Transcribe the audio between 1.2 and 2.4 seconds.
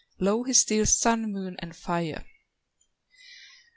MOON, AND FIRE.